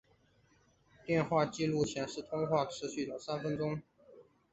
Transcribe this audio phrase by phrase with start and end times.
[1.05, 3.83] 电话记录显示通话持续了三分钟。